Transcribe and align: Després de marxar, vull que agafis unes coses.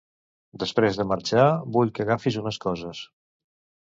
Després 0.61 0.95
de 0.99 1.03
marxar, 1.09 1.43
vull 1.75 1.91
que 1.97 2.05
agafis 2.05 2.39
unes 2.43 2.57
coses. 2.65 3.03